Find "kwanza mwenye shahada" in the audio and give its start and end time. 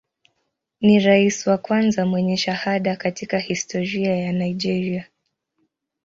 1.57-2.95